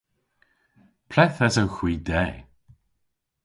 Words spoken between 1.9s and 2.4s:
de?